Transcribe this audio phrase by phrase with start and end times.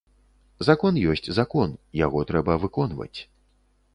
[0.67, 3.19] Закон ёсць закон, яго трэба выконваць.